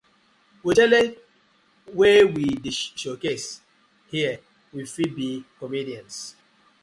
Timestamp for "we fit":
4.73-5.11